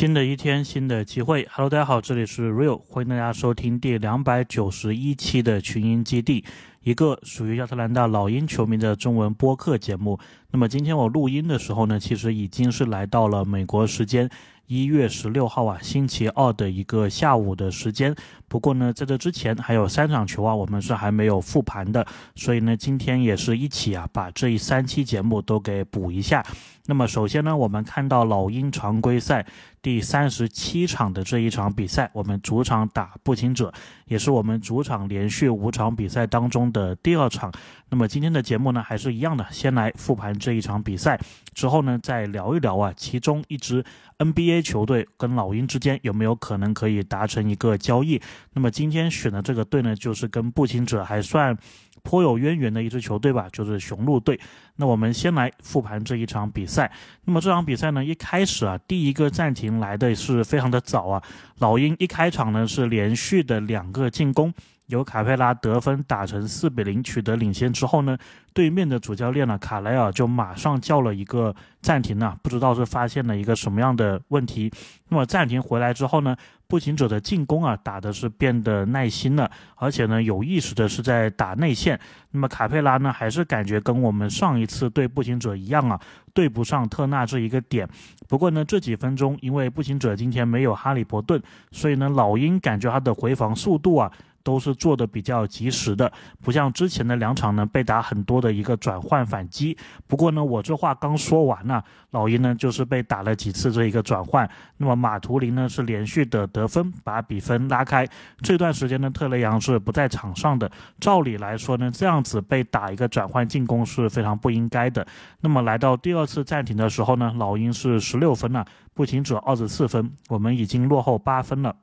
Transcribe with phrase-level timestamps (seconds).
[0.00, 1.46] 新的一天，新的机会。
[1.52, 6.42] Hello，大家好，这里是 Real，欢迎大家收听第两百九十一期的群英基地，
[6.82, 10.18] 一个属于亚特兰大老鹰球迷的中文播客节目。
[10.52, 14.26] 那么今天我录音的时候呢，其实已经是来到了美国时间
[14.68, 18.16] 一月十六号啊，星期二的一个下午的时间。
[18.50, 22.04] 不过呢，在这之前还有三场球啊，我们是还没有复盘的，
[22.34, 26.44] 所以呢，今天也是一起啊，把这一三期节目都给补一下。
[26.86, 29.46] 那么首先呢，我们看到老鹰常规赛
[29.80, 33.72] 第三十七场的这一场比赛，我们主场打步行者，
[34.06, 37.52] 也是我们主场连续五场比赛当中的第二场。
[37.90, 41.20] 那么今天的节目呢，还是一样的，先来复盘这一场比赛，
[41.54, 43.84] 之后呢，再聊一聊啊，其中一支
[44.18, 48.20] NBA 球队跟老鹰之间有没有可能可以达成一个交易。
[48.52, 51.56] 那么今天选的这个队呢，就是跟步行者还算
[52.02, 54.38] 颇有渊源的一支球队吧，就是雄鹿队。
[54.76, 56.90] 那我们先来复盘这一场比赛。
[57.24, 61.22] 那么这场比赛呢，一开始啊，第一个暂停来的是非常的早啊。
[61.58, 64.52] 老鹰一开场呢是连续的两个进攻，
[64.90, 68.18] 由卡佩拉得分打成四比零，取得领先之后呢。
[68.52, 74.68] 对面的主教练呢，卡莱尔就马上叫了一个暂停呢，不知道是发现了一个什么样的问题。
[75.08, 81.98] 那么暂停回来之后呢，步行者的进攻啊打的是变得耐心了，而且呢有意识的是在打内线。
[82.32, 86.00] 那么卡佩拉呢，还是感觉跟我们上一次对步行者一样啊，
[86.34, 87.88] 对不上特纳这一个点。
[88.28, 94.10] 不过呢，这几分钟因为步行者今天没有哈利伯顿，所以呢老鹰感觉他的回防速度啊。
[94.42, 96.10] 都是做的比较及时的，
[96.40, 99.76] 不像之前的两场呢被打很多的一个转换反击。
[100.06, 104.48] 不过呢，我这话刚说完呢，老鹰呢就是被打了几次这一个转换。
[104.78, 108.08] 那么马图林呢是连续的得分，把比分拉开。
[108.40, 110.70] 这段时间呢，特雷杨是不在场上的。
[110.98, 115.06] 照理来说呢，这样子被打一个转换进攻是非常不应该的。
[115.40, 121.76] 那么来到第二次暂停的时候呢，老鹰是十六分了，步行者二十四分，我们已经落后八分了。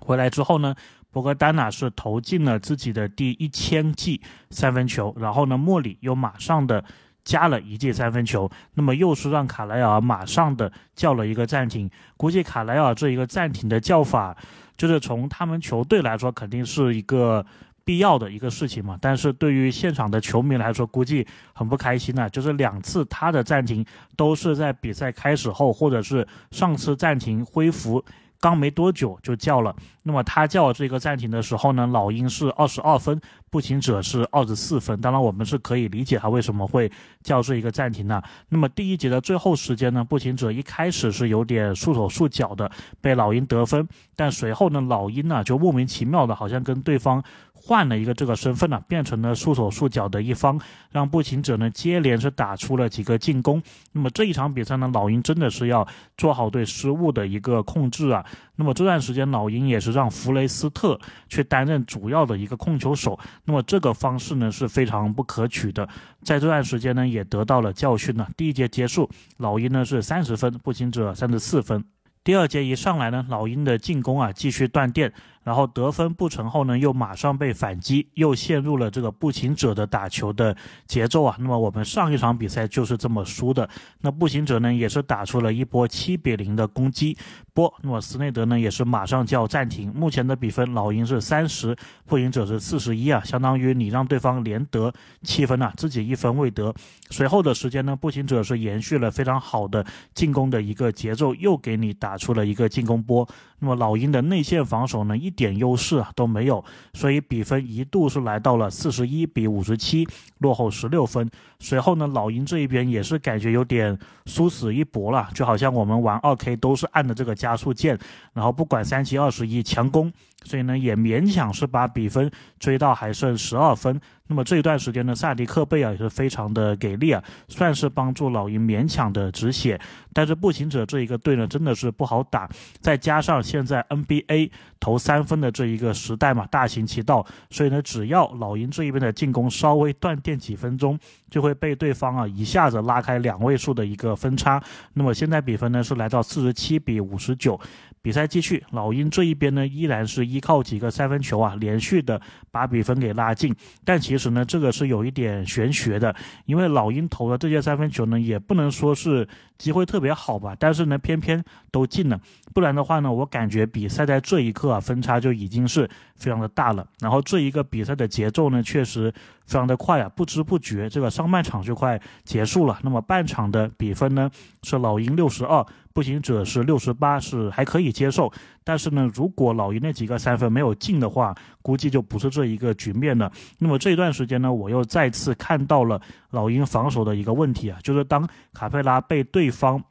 [0.00, 0.74] 回来之后呢？
[1.12, 6.84] 博格丹娜是投进了自己的第一千记三分球，然后呢，莫里又马上的
[7.24, 11.90] 加了一记三分球，那么又是让卡莱尔马上的叫了一个暂停。
[12.16, 14.36] 估计卡莱尔这一个暂停的叫法，
[14.76, 17.44] 就是从他们球队来说肯定是一个
[17.84, 22.28] 必要的一个事情嘛，但是对于现场的球迷来说，估计很不开心呐。
[22.28, 23.84] 就是两次他的暂停
[24.16, 28.04] 都是在比赛开始后，或者是上次暂停恢复。
[28.40, 33.20] 刚没多久就叫了，那么他叫这个暂停的时候呢，老鹰是二十二分，
[33.50, 34.98] 步行者是二十四分。
[35.00, 36.90] 当然，我们是可以理解他为什么会
[37.22, 38.22] 叫这一个暂停的。
[38.48, 43.86] 那么第一节的最后时间呢，步行者一开始是有点束手束脚的，被老鹰得分，
[44.16, 47.22] 但随后呢，老鹰呢就莫名其妙的，好像跟对方。
[47.62, 50.58] 换了一个这个身份呢，变成了束手束脚的一方，
[50.90, 53.62] 让步行者呢接连是打出了几个进攻。
[53.92, 58.24] 那么这一场比赛呢，老鹰真的是要做好对失误的一个控制啊。
[58.56, 63.18] 那么这段时间，老鹰也是让弗雷斯特去担任主要的一个控球手。
[63.44, 65.88] 那么这个方式呢是非常不可取的，
[66.22, 68.26] 在这段时间呢也得到了教训呢。
[68.36, 71.84] 第一节结束，老鹰呢是三十分，步行者三十四分。
[72.22, 75.12] 第二节一上来呢，老鹰的进攻啊继续断电。
[75.42, 80.54] 然后得分不成后呢，又马上被反击，又陷入了这个步行者的打球的
[80.86, 81.34] 节奏啊。
[81.38, 83.68] 那么我们上一场比赛就是这么输的。
[84.00, 87.16] 那步行者呢，也是打出了一波七比零的攻击
[87.54, 87.72] 波。
[87.82, 89.92] 那么斯内德呢，也是马上就要暂停。
[89.94, 91.74] 目前的比分，老鹰是三十，
[92.06, 94.92] 步行者是四十一啊，相当于你让对方连得
[95.22, 96.72] 七分啊，自己一分未得。
[97.08, 99.84] 随后的时间呢，步行者是延续了非常好的
[100.14, 103.26] 进攻的一个节奏，又给你打出了一个进攻波。
[103.58, 110.04] 那么老鹰的内线防守呢，一一点优势啊都没有，所以比分一度是来到了四十一比五十七，
[110.38, 111.30] 落后十六分。
[111.60, 113.96] 随后呢，老鹰这一边也是感觉有点
[114.26, 117.96] 殊死一搏了，就好像我们玩二 K 都是按的这个加速键，
[118.32, 120.12] 然后不管三七二十一强攻，
[120.44, 124.00] 所以呢也勉强是把比分追到还剩十二分。
[124.26, 129.80] 那么这一段时间呢，萨迪克贝尔也是非常的给力啊，算是帮助老鹰勉强的止血。
[130.12, 132.48] 但是步行者这一个队呢，真的是不好打，
[132.80, 140.96] 再加上现在 NBA 投三分的这一个时代嘛，大行其道，所以呢，只要老鹰这一边的进攻稍微断电几分钟，
[141.28, 144.62] 就会被对方啊一下子拉开两位数的一个分差。
[144.94, 147.58] 那么现在比分呢是来到四十七比五十九。
[148.02, 152.20] 比赛继续，老鹰这一边呢依然是依靠几个三分球啊，连续的
[152.50, 153.54] 把比分给拉近。
[153.84, 156.14] 但其实呢，这个是有一点玄学的，
[156.46, 162.18] 因为老鹰投的这些三分球呢，也不能说是机会特别好吧，但是呢，偏偏都进了。
[162.54, 166.86] 不然的话呢，我感觉比赛在这一刻啊，分差就已经是非常的大了。
[167.00, 169.12] 然后这一个比赛的节奏呢，确实
[169.46, 172.78] 非常的快啊，不知不觉这个上半场就快结束了。
[172.82, 174.30] 那么半场的比分呢
[174.62, 178.32] 是老鹰六十二，步行者是六十八，是还可以接受。
[178.62, 183.30] 但是呢，如果老鹰那几个三分没有进的话，估计就不是这一个局面了。
[183.58, 186.00] 那么这一段时间呢，我又再次看到了
[186.30, 189.82] 老鹰防守的一个问题啊，就是当卡佩拉被对方。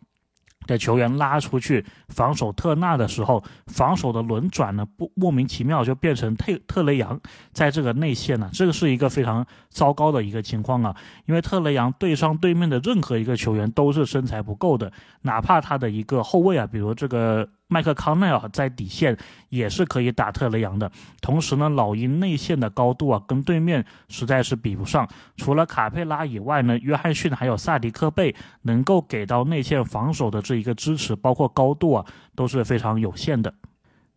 [0.69, 7.19] 的球员拉出去防守特纳的时候，防守的轮转呢不莫名其妙就变成特特雷杨
[7.51, 10.95] 在这个内线呢，这个是一个非常糟糕的一个情况啊，
[11.25, 14.91] 因为特雷杨对上对面的任何一个球员都是身材不够的，
[15.23, 17.49] 哪怕他的一个后卫啊，比如这个。
[17.71, 19.15] 麦克康奈尔在底线
[19.49, 25.07] 也是可以打特雷杨的，同时呢，老鹰内线的高度啊，跟对面实在是比不上。
[25.37, 32.05] 除了卡佩拉以外呢，约翰逊还有萨迪克贝能够给到内线防守的这一个支持，包括高度啊，
[32.35, 33.53] 都是非常有限的。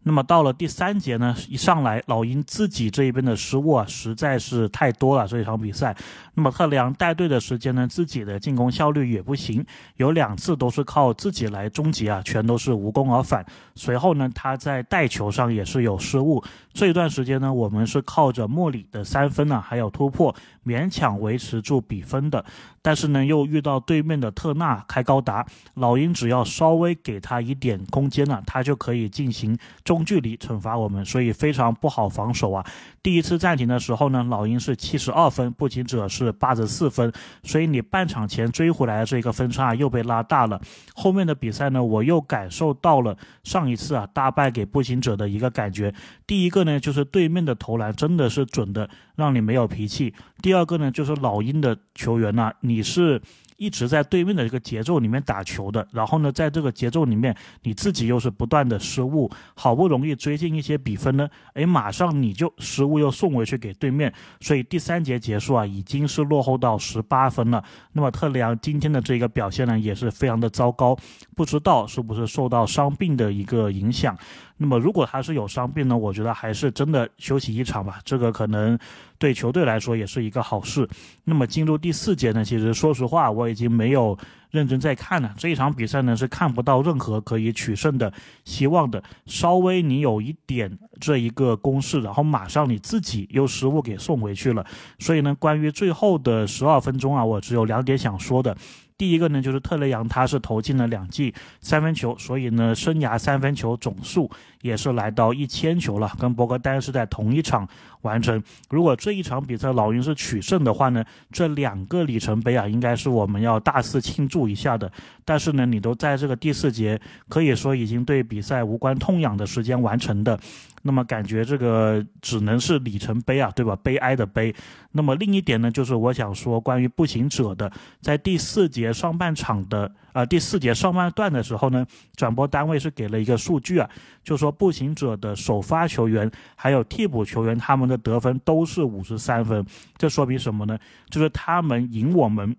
[0.04, 5.28] 那么到了第三节呢，一上来老鹰自己这一边的失误啊，实在是太多了。
[5.28, 5.96] 这一场比赛，
[6.34, 9.64] 那么特雷杨带队的时间呢，自己的进攻效率也不行，
[9.96, 13.44] 有两次都是靠自己来终结啊，全都是无功而返。
[13.74, 16.42] 随后呢，他在带球上也是有失误。
[16.72, 20.34] 这一段时间呢，我们是靠着莫里的三分呢，还有突破，
[20.64, 22.42] 勉强维持住比分的。
[22.80, 32.64] 但是呢，又遇到对面的特纳开高达，老鹰只要稍微给他一点空间呢，他就可以进行中距离惩罚我们，所以非常不好防守啊。
[33.02, 40.60] 第一次暂停的时候呢，老鹰是七十二分，步行者是是八十四分，所以你半场前追回来的这个分差又被拉大了。
[40.94, 45.94] 后面的比赛呢，我又感受到了上一次啊大败给步行者的一个感觉。
[46.26, 53.20] 第一个呢，就是对面的投篮真的是准的，让你没有脾气；第二个呢，就是老鹰的球员呢，你是。
[53.62, 57.32] 一直在对面的这个节奏里面打球的，然后呢，在这个节奏里面，
[57.62, 67.62] 你自己又是不断的失误，好不容易追进一些比分呢，哎，马上你就失误又送回去给对面，所以第三节结束啊，已经是落后到十八分了。
[67.92, 70.98] 那么特雷杨今天的这个表现呢，也是非常的糟糕，
[71.36, 74.18] 不知道是不是受到伤病的一个影响。
[74.62, 78.78] 那么如果他是有伤病呢，我觉得还是真的休息一场吧，这个可能
[79.18, 80.88] 对球队来说也是一个好事。
[81.24, 84.16] 那么进入第四节呢，其实说实话我已经没有
[84.52, 88.12] 认真在看了，这一场比赛呢是看不到任何可以取胜的
[88.44, 89.02] 希望的。
[89.26, 94.64] 稍微你有一点这一个攻势，然后马上你自己又失误给送回去了。
[95.00, 98.56] 所以呢，关于最后的十二分钟啊，我只有两点想说的。
[98.96, 104.30] 第一个呢，就是特雷杨他是投进了两记三分球，所以呢，生涯三分球总数
[104.60, 107.68] 也是来到一千球了，跟博格丹是在同一场
[108.02, 108.42] 完成。
[108.70, 114.90] 如果这一场比赛老鹰是取胜的话呢，这两个里程碑啊，应该是我们要大肆庆祝一下的。
[115.24, 120.38] 但是呢，你都在这个第四节，可以说已经对比赛无关痛痒的时间完成的。
[120.84, 123.76] 那么感觉这个只能是里程碑啊，对吧？
[123.84, 124.52] 悲哀的悲。
[124.90, 127.70] 那么另一点呢，就是我想说关于步行者的，
[128.00, 131.86] 在第四节上半场的啊第四节上半段的时候呢，
[132.16, 133.88] 转播单位是给了一个数据啊，
[134.22, 139.64] 就说步行者的首发球员还有替补球员他们的得分都是五十三分，
[139.96, 140.78] 这说明什么呢？
[141.08, 142.56] 就是他们赢我们。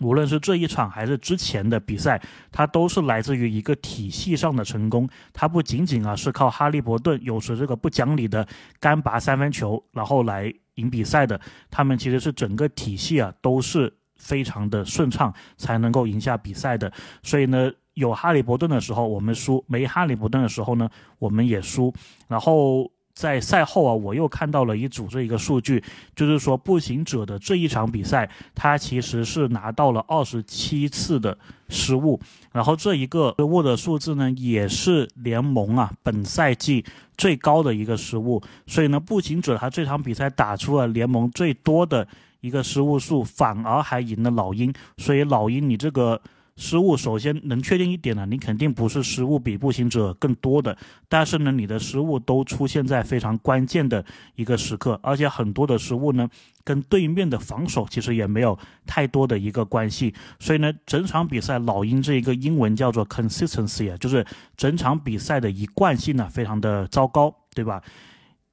[0.00, 2.22] 无论是这一场还是之前的比赛，
[2.52, 5.08] 它都是来自于一个体系上的成功。
[5.32, 8.46] 它不仅仅啊是靠哈利伯顿有时这个不讲理的
[8.78, 11.40] 干拔三分球，然后来赢比赛的。
[11.68, 16.92] 他们其实是整个体系啊都是非常的顺畅，才能够赢下比赛的。
[17.22, 21.92] 所以呢，有哈利伯顿的时候我们输，没哈利伯顿的时候呢我们也输。
[22.28, 22.90] 然后。
[23.18, 25.82] 在赛后啊，我又看到了一组这一个数据，
[26.14, 31.36] 就是说步行者的这一场比赛，他其实是拿到了二十七次的
[31.68, 32.20] 失误，
[32.52, 36.84] 然后这一个失误的数字呢，也是联盟啊本赛季
[37.16, 42.06] 最高的一个失误，所以呢，步行者他这场比赛打出了联盟最多的
[42.40, 46.20] 一个失误数，反而还赢了老鹰，所以老鹰你这个。
[46.60, 50.76] 失误首先能确定一点呢，你肯定不是失误比步行者更多的，
[51.08, 54.04] 但是呢，你的失误都出现在非常关键的
[54.34, 56.28] 一个时刻，而且很多的失误呢，
[56.64, 64.26] 跟对面的防守其实也没有太多的一个关系，所以呢，整场比赛老鹰这一个英文叫做 consistency 啊，就是
[64.56, 67.80] 整场比赛的一贯性呢，非常的糟糕，对吧？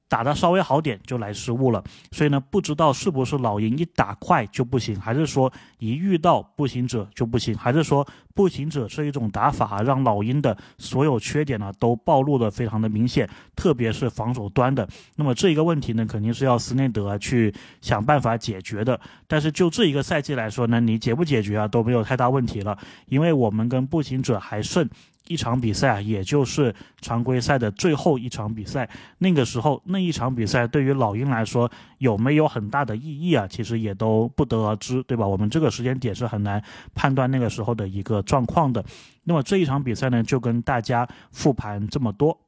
[0.08, 1.82] 打的稍微好点就来失误了，
[2.12, 14.88] 所以呢，不知道是不是老鹰一打快就不行，还是说一遇到步行者就不行，还是说步行者这一种打法让老鹰的所有缺点呢都暴露的非常的明显，特别是防守端的。
[15.16, 19.00] 那么这一个问题呢，肯定是要斯内德去想办法解决的。
[19.26, 24.88] 但是就这一个赛季来说呢，你解不解决啊都没有太大问题了，因为我们跟步行者还剩。
[25.28, 28.88] 一场比赛啊，也就是常规赛的最后一场比赛。
[29.18, 33.46] 那个时候那一场比赛对于老鹰来说有没有很大的意义啊？
[33.46, 35.26] 其实也都不得而知，对吧？
[35.26, 36.62] 我们这个时间点是很难
[36.94, 38.84] 判断那个时候的一个状况的。
[39.24, 42.38] 那么这一场比赛呢，就跟大家复盘这么多。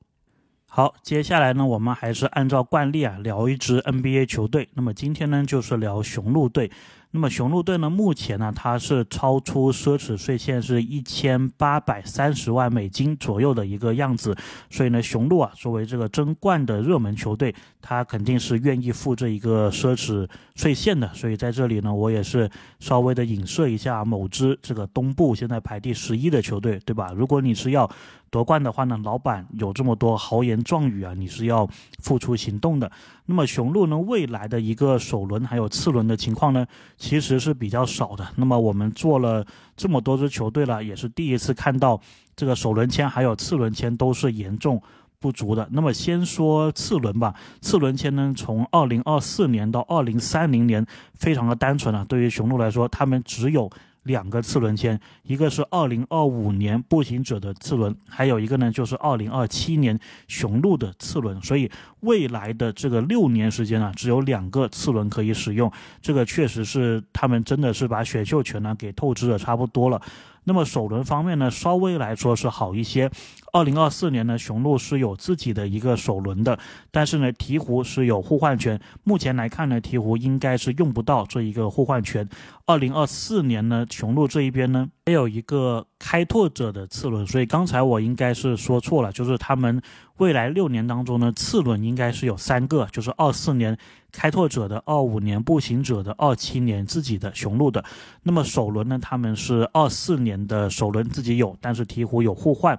[0.71, 4.69] 好，接下来呢，我们还是按照惯例啊，聊一支 NBA 球队。
[4.75, 6.71] 那么今天呢，就是聊雄鹿队。
[7.11, 14.37] 那么雄鹿队呢，目前呢，它是超出奢侈税线是一千八百三十万美金左右的一个样子。
[14.69, 21.11] 所以呢，雄鹿啊，作为这个争冠的热门球队，它肯定是愿意付这一个奢侈税线的。
[21.15, 22.49] 所以在这里呢，我也是
[22.79, 27.11] 稍微的影射一下某支这个东部现在排第十一的球队，对吧？
[27.17, 27.91] 如果你是要
[28.31, 31.69] 夺冠的话呢，老板有这么多豪言壮语啊，你是要
[32.03, 32.91] 付出行动的。
[33.27, 36.67] 那么雄鹿呢，未来的一个首轮还有次轮的情况呢，
[36.97, 38.27] 其实是比较少的。
[38.37, 39.45] 那么我们做了
[39.77, 42.01] 这么多支球队了，也是第一次看到
[42.37, 44.81] 这个首轮签还有次轮签都是严重
[45.19, 45.67] 不足的。
[45.73, 52.05] 那么先说次轮吧， 次轮签呢，从二零二四年到二零三零年，非常的单纯啊。
[52.09, 53.71] 对于雄鹿来说，他们只有。
[54.09, 59.97] 两个次轮签，一个是二零二五年步行者的次轮，还有一个呢就是二零二七年
[60.27, 70.00] 雄鹿的次轮，所以未来的这个六年时间啊，只有两个次轮可以使用，这个确实是他们真的是把选秀权呢给透支的差不多了。
[70.45, 73.11] 那么首轮方面呢，稍微来说是好一些。
[73.52, 76.59] 二零二四年呢，雄鹿是有自己的一个首轮的，
[76.90, 78.78] 但是呢，鹈鹕是有互换权。
[79.05, 82.28] 目前来看呢，鹈鹕应该是用不到这一个互换权。
[82.67, 89.81] 二零二四年呢，雄鹿这一边呢，还有一个开拓者的次轮，所以刚才我应该是说错了，就是他们
[90.19, 93.76] 未来六年当中呢，次轮应该是有三个，就是二四年
[94.12, 97.83] 开拓者的、二五年步行者的、二七年自己的雄鹿的。
[98.23, 102.78] 那么首轮呢，他们是二四年的首轮自己有，但是鹈鹕有互换。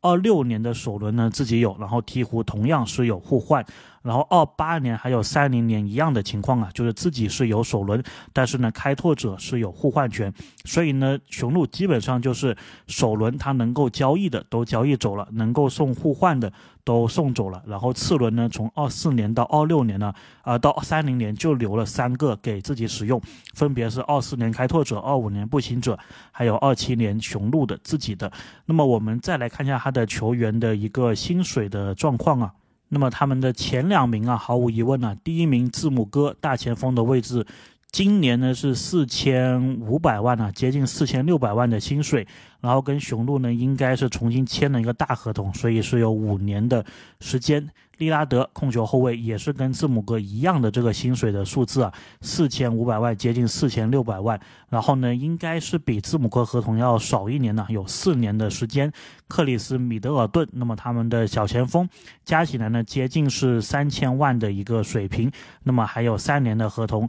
[0.00, 3.64] 二六年的首轮呢自己有，然后鹈鹕同样是有互换，
[4.02, 8.02] 然后二八年还有三零年一样的情况啊，就是自己是有首轮，
[8.32, 10.32] 但是呢开拓者是有互换权，
[10.64, 16.52] 所以呢雄鹿基本上就是首轮他能够交易的都交易走了，能够送互换的。
[16.82, 23.20] 都送走了，然后次轮呢，从二四年到二六年呢，啊，到三零年就留了三个给自己使用，
[23.54, 25.96] 分别是二四年开拓者、二五年步行者，
[26.32, 28.32] 还有二七年雄鹿的自己的。
[28.64, 32.52] 那么我们再来看一下他的球员的一个薪水的状况啊。
[32.90, 37.46] 那么他们的前两名啊，毫无疑问呢，第一名字母哥大前锋的位置。
[37.90, 42.26] 今年呢是四千五百万呢，接近四千六百万的薪水，
[42.60, 46.84] 然后跟雄鹿呢应该是重新签了一个大合同，所以是有五年的
[47.20, 47.68] 时间。
[47.98, 51.92] 利拉德控球后卫也是跟字母哥一样的这个薪水的数字啊，
[52.22, 54.40] 四千五百万，接近四千六百万。
[54.70, 58.90] 然后呢，应该是比字母哥合同要少一年呢，有四年的时间。
[59.28, 61.86] 克里斯米德尔顿，那么他们的小前锋
[62.24, 65.30] 加起来呢，接近是三千万的一个水平，
[65.64, 67.06] 那么还有三年的合同。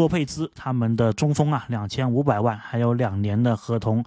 [0.00, 4.02] 洛佩兹他们的中锋啊，两千五百万，还有两年的合同。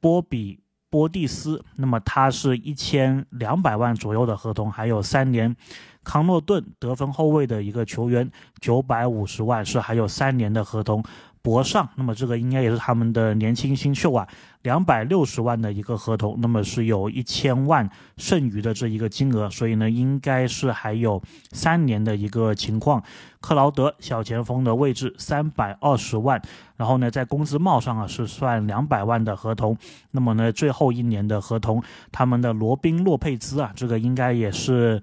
[0.00, 0.58] 波比
[0.88, 5.54] 波蒂斯，那么他是一千两百万左右的合同，还有三年。
[6.02, 11.04] 康诺顿得分后卫的一个球员，九百五十万是还有三年的合同。
[11.44, 14.26] 博尚，那么这个应该也是他们的年轻新秀啊，
[14.62, 17.86] 两百六十万的一个合同，那么是有一千万
[18.16, 21.22] 剩余的这一个金额，所以呢，应该是还有
[21.52, 23.02] 三年的一个情况。
[23.42, 26.40] 克劳德小前锋的位置三百二十万，
[26.78, 29.76] 然后呢，在工资帽上啊是算两百万的合同，
[30.12, 35.02] 那么呢，最后一年的合同，他们的罗宾洛佩兹啊，这个应该也是。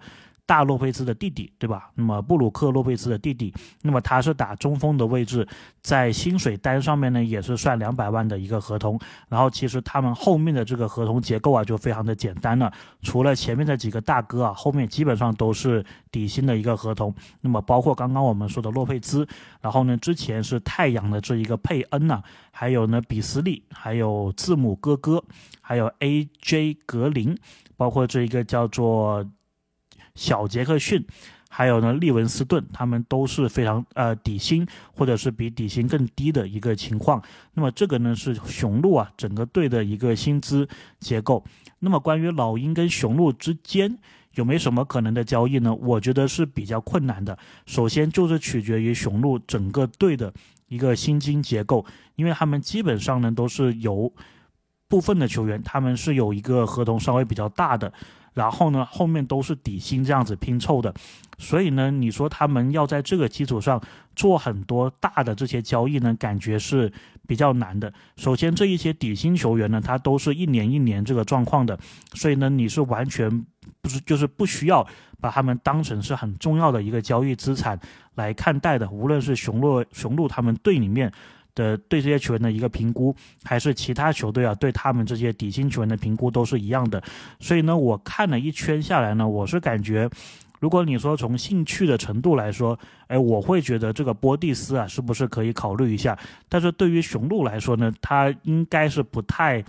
[0.51, 1.89] 大洛佩兹的弟弟，对吧？
[1.95, 3.53] 那么布鲁克洛佩兹的弟弟，
[3.83, 5.47] 那么他是打中锋的位置，
[5.81, 8.99] 在薪水单上面呢也是算两百万的一个合同。
[9.29, 12.69] 然后其实他们后面的这个合同结构啊就非常的简单了，
[13.01, 15.81] 除了前面的几个大哥啊，后面基本上都是
[16.11, 17.15] 底薪的一个合同。
[17.39, 19.25] 那么包括刚刚我们说的洛佩兹，
[19.61, 25.23] 然后呢之前是太阳的这一个佩恩呐，还有呢比斯利，还有字母哥哥，
[25.61, 26.73] 还有 A.J.
[26.85, 27.37] 格林，
[27.77, 29.25] 包括这一个叫做。
[30.15, 31.05] 小杰克逊，
[31.49, 37.21] 还有呢利文斯顿，他们都是非常呃底薪或者是比底薪更低的一个情况。
[37.53, 40.67] 那么这个呢是雄鹿啊整个队的一个薪资
[40.99, 41.43] 结构。
[41.79, 43.97] 那么关于老鹰跟雄鹿之间
[44.35, 45.73] 有没有什么可能的交易呢？
[45.73, 47.37] 我觉得是比较困难的。
[47.65, 50.33] 首先就是取决于雄鹿整个队的
[50.67, 54.13] 一个薪金结构，因为他们基本上呢都是由
[54.87, 57.91] 部分的球员，他们是有一个合同稍微比较大的。
[58.33, 60.93] 然后呢后面都是底薪这样子拼凑的，
[61.37, 63.81] 所以呢，你说他们要在这个基础上
[64.15, 66.91] 做很多大的这些交易呢，感觉是
[67.27, 67.91] 比较难的。
[68.15, 71.77] 首先，这一些底薪球员呢，他都是一年一年这个状况的，
[72.13, 73.45] 所以呢，你是完全
[73.81, 74.85] 不是就是不需要
[75.19, 77.79] 把他们当成是很重要的一个交易资产
[78.15, 78.89] 来看待的。
[78.89, 81.11] 无论是雄鹿雄鹿他们队里面。
[81.55, 87.01] 的对这些球员的一个评估，还是其他球队啊对他们这些底薪球员的评估都是一样的。
[87.39, 90.09] 所以呢，我看了一圈下来呢，我是感觉，
[90.59, 92.77] 如果你说从兴趣的程度来说，
[93.07, 96.17] 哎，我会觉得这个波蒂斯啊，是不是可以考虑一下？
[96.47, 99.63] 但是对于雄鹿来说呢，他应该是不太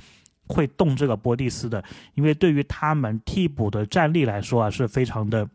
[0.47, 1.83] 会动这个波蒂斯的，
[2.15, 5.49] 因为对于他们替补的战力来说啊，是非常的。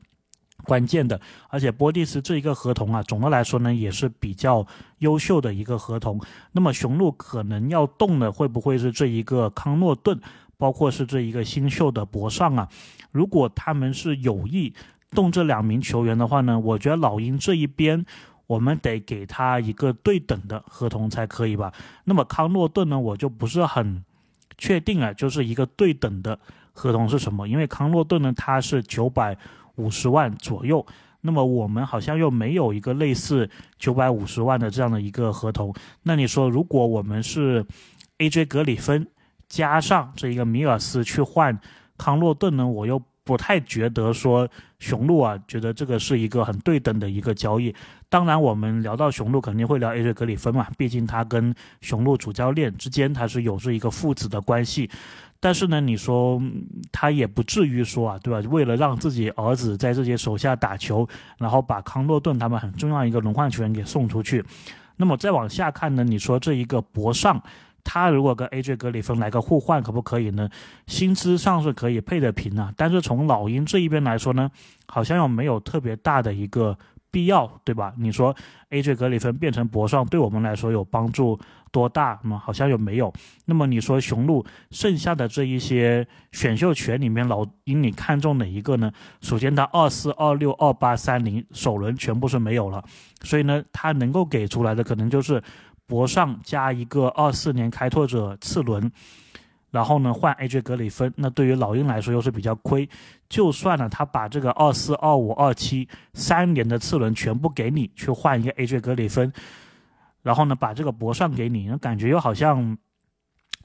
[0.64, 4.66] 关键的，而且波蒂斯这一个合同啊，总的来说呢也是比较
[5.00, 6.20] 优秀的一个合同。
[6.52, 10.20] 那么雄鹿可能要动的会不会是这一个康诺顿，
[10.58, 12.68] 包括是这一个新秀的博尚啊？
[13.12, 14.74] 如果他们是有意
[15.12, 18.06] 动这两名球员的话呢，我觉得老鹰这一边
[18.48, 21.72] 我们得给他一个对等的合同才可以吧？
[22.04, 24.04] 那么康诺顿呢，我就不是很
[24.58, 26.38] 确定啊，就是一个对等的
[26.74, 27.48] 合同是什么？
[27.48, 29.38] 因为康诺顿呢，他是九百。
[29.78, 30.86] 五十万左右，
[31.22, 35.74] 那么我们好像又没有一个类似九百五十万的这样的一个合同。
[36.04, 37.66] 那你说，如果我们是
[38.20, 38.46] A.J.
[38.46, 39.08] 格里芬
[39.48, 41.58] 加上这一个米尔斯去换
[41.98, 42.68] 康洛顿呢？
[42.68, 44.48] 我又不太觉得说
[44.80, 47.74] 雄鹿啊，觉得这个是一个很对等的一个交易。
[48.10, 50.14] 当然，我们聊到雄鹿肯定会聊 A.J.
[50.14, 54.90] 格里芬嘛，毕竟他跟雄鹿主教练之间他是有着一个父子的关系。
[55.40, 56.42] 但是呢，你说
[56.92, 58.50] 他也不至于说啊，对吧？
[58.50, 64.44] 为了让自己儿子在这些手下打球，然后把康诺顿他们很重要一个轮换球员给送出去。
[64.96, 67.42] 那么再往下看呢，你说这一个博尚，
[67.84, 70.50] 他如果跟 AJ 格里芬来个互换，可不可以呢？
[70.88, 74.50] 薪资上是可以配得平啊，但是从老鹰这一边来说呢，
[74.88, 76.78] 好像又没有特别大的一个。
[77.12, 77.94] 必要对吧？
[77.98, 78.36] 你说
[78.70, 78.96] A.J.
[78.96, 81.40] 格里芬变成博尚对我们来说有帮助
[81.72, 82.42] 多大吗？
[82.44, 83.12] 好像又没有。
[83.46, 88.92] 那么你说雄鹿剩下的这一些选秀权里面，老鹰你看中哪一个呢？
[89.22, 92.84] 首先，他二四、二六、二八、三零首轮全部是没有了，
[93.22, 95.42] 所以呢，他能够给出来的可能就是
[95.86, 98.92] 博尚加一个二四年开拓者次轮。
[99.78, 102.90] 然后呢，换 AJ 格里芬，那对于老鹰来说又是比较亏。
[103.30, 109.32] 就算呢，他把这个二四、二五、二七三年的次轮全部给你，去换一个 AJ 格里芬，
[110.24, 112.76] 然后呢，把这个博上给你，那感觉又好像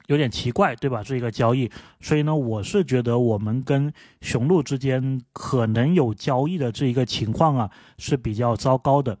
[0.05, 1.01] 有点奇怪，对吧？
[1.01, 1.67] 这一个交易，
[1.99, 9.17] 所以呢，我是觉得我们跟雄鹿之间可能有交易的这一个情况啊，是比较糟糕的。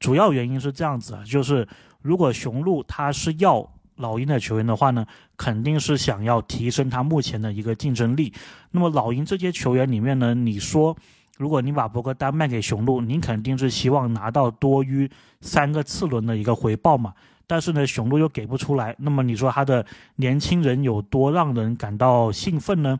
[0.00, 1.68] 主要原因是这样子啊，就是
[2.02, 3.70] 如果雄鹿他是要。
[3.96, 8.32] 老鹰的球员的话呢，肯定是想要提升他目前的一个竞争力。
[8.70, 10.96] 那么老鹰这些球员里面呢，你说，
[11.36, 15.08] 如果你把博格丹卖给雄鹿，你肯定是希望拿到多于
[15.40, 17.14] 三个次轮的一个回报嘛？
[17.46, 18.96] 但是呢，雄鹿又给不出来。
[18.98, 19.84] 那么你说他的
[20.16, 22.98] 年轻人有多让人感到兴奋呢？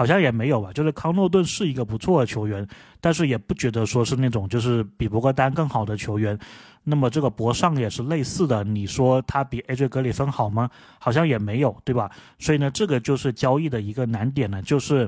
[0.00, 0.72] 好像也没有吧。
[0.72, 2.66] 就是康诺顿是一个不错的球员，
[3.02, 6.38] 但是也不觉得说是那种就是比博格丹更好的球员。
[6.82, 10.70] 那么这个博尚也是类似的，你说他比 AJ 格里芬好吗？
[10.98, 12.10] 好像也没有，对吧？
[12.38, 15.06] 所以呢，这个就是交易的一个难点呢，就是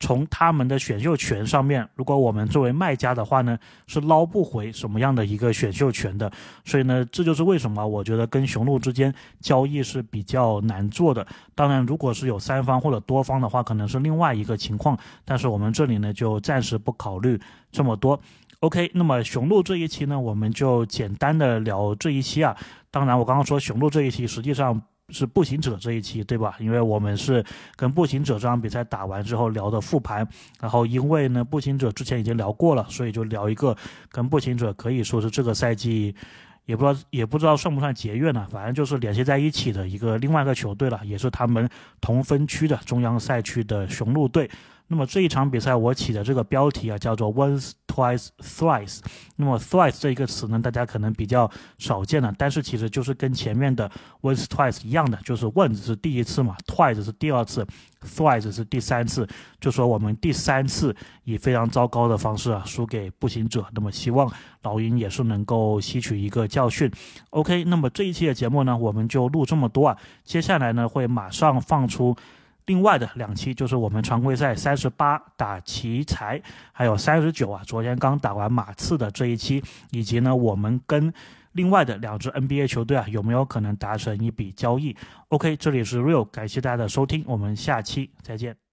[0.00, 6.30] 从他们的选秀权上面，如果我们作为卖家的话呢，是捞不回什么样的一个选秀权的。
[6.64, 11.26] 所以呢，这就是为什么我觉得跟雄鹿之间交易是比较难做的。
[11.54, 14.98] 当然，如果是有三方或者多方的话，可能是另外一个情况。
[15.24, 18.20] 但是我们这里呢，就暂时不考虑这么多。
[18.60, 22.56] OK，那么雄鹿这一期呢，我们就简单的聊这一期啊。
[22.90, 24.80] 当然，我刚刚说雄鹿这一期实际上
[25.14, 26.56] 是步行者这一期，对吧？
[26.58, 27.42] 因为我们是
[27.76, 30.28] 跟步行者这场比赛打完之后聊的复盘，
[30.60, 33.74] 然后因为呢步行者之前已经聊过了，所以就聊一个
[34.10, 36.14] 跟步行者可以说是这个赛季
[36.66, 41.68] 也不知道也不知道算不算结怨呢，反正就是联系在一起的一个另外一个球队了，也是他们
[42.00, 44.50] 同分区的中央赛区的雄鹿队。
[44.88, 49.00] 那么这一场比赛我起的这个标题啊，叫做 Once, Twice, Thrice。
[49.36, 57.66] 那么 Thrice 这一个词呢，大家可能比较少见了，但是其实就是跟前面的 Once, Twice 一样的，就是 Once 是第一次嘛，Twice 是第二次
[58.06, 59.26] ，Thrice 是第三次。
[59.58, 60.94] 就说我们第三次
[61.24, 64.30] 以非常糟糕的方式啊输给步行者，那么希望
[64.62, 66.90] 老鹰也是能够吸取一个教训。
[67.30, 72.14] OK，那么这一期的节目呢，我们就录这么多啊，接下来呢会马上放出。
[72.66, 76.40] 另外的两期就是我们常规赛三十八打奇才，
[76.72, 81.12] 还有三十九啊，昨天刚打完马刺的这一期，以及呢我们跟
[81.52, 84.96] 另外的两支 NBA 球队啊有没有可能达成一笔交易
[85.28, 88.63] ？OK，这里是 Real，感谢大家的收听，我们下期再见。